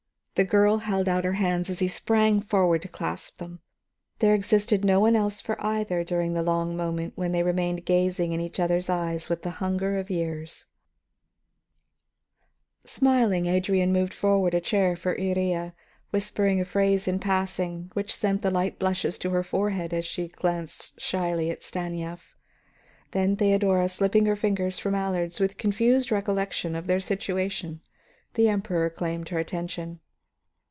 The 0.35 0.45
girl 0.45 0.79
held 0.79 1.07
out 1.07 1.23
her 1.23 1.33
hands 1.33 1.69
as 1.69 1.77
he 1.79 1.87
sprang 1.87 2.41
forward 2.41 2.81
to 2.81 2.87
clasp 2.87 3.37
them; 3.37 3.59
there 4.17 4.33
existed 4.33 4.83
no 4.83 4.99
one 4.99 5.15
else 5.15 5.39
for 5.39 5.61
either 5.63 6.03
during 6.03 6.33
the 6.33 6.41
long 6.41 6.75
moment 6.75 7.13
when 7.15 7.31
they 7.31 7.43
remained 7.43 7.85
gazing 7.85 8.31
in 8.31 8.41
each 8.41 8.59
other's 8.59 8.89
eyes 8.89 9.29
with 9.29 9.43
the 9.43 9.51
hunger 9.59 9.99
of 9.99 10.09
years. 10.09 10.65
[Illustration: 12.83 13.05
There 13.05 13.15
existed 13.37 13.93
no 13.93 13.99
one 13.99 14.01
else 14.01 14.13
for 14.15 14.37
either.] 14.39 14.41
Smiling, 14.41 14.47
Adrian 14.47 14.51
moved 14.51 14.51
forward 14.51 14.53
a 14.55 14.61
chair 14.61 14.95
for 14.95 15.15
Iría, 15.15 15.73
whispering 16.09 16.59
a 16.59 16.65
phrase 16.65 17.07
in 17.07 17.19
passing 17.19 17.91
which 17.93 18.15
sent 18.15 18.41
the 18.41 18.49
light 18.49 18.79
blushes 18.79 19.19
to 19.19 19.29
her 19.29 19.43
forehead 19.43 19.93
as 19.93 20.07
she 20.07 20.27
glanced 20.29 20.99
shyly 20.99 21.51
at 21.51 21.61
Stanief. 21.61 22.35
Then, 23.11 23.35
Theodora 23.35 23.87
slipping 23.89 24.25
her 24.25 24.35
fingers 24.35 24.79
from 24.79 24.95
Allard's 24.95 25.39
with 25.39 25.59
confused 25.59 26.11
recollection 26.11 26.73
of 26.75 26.87
their 26.87 27.01
situation, 27.01 27.81
the 28.33 28.49
Emperor 28.49 28.89
claimed 28.89 29.29
her 29.29 29.37
attention. 29.37 29.99